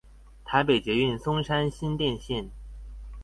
[0.43, 2.47] 台北捷運松山新店線